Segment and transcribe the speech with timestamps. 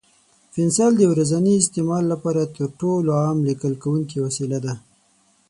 [0.53, 4.73] پنسل د ورځني استعمال لپاره تر ټولو عام لیکل کوونکی وسیله ده.